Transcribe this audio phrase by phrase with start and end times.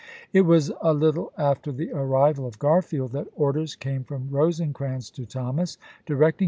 [0.33, 3.33] It was a little after the arrival of Garfield that Thomas.
[3.39, 5.77] orders came from Eosecrans to Thomas,
[6.07, 6.39] directing ibidTp.